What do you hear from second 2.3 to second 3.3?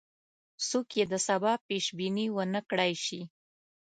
ونه کړای شي.